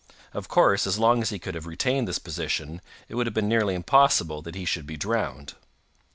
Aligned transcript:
Of 0.33 0.47
course, 0.47 0.87
as 0.87 0.97
long 0.97 1.21
as 1.21 1.29
he 1.29 1.37
could 1.37 1.53
have 1.53 1.67
retained 1.67 2.07
this 2.07 2.17
position, 2.17 2.81
it 3.07 3.13
would 3.13 3.27
have 3.27 3.35
been 3.35 3.47
nearly 3.47 3.75
impossible 3.75 4.41
that 4.41 4.55
he 4.55 4.65
should 4.65 4.87
be 4.87 4.97
drowned. 4.97 5.53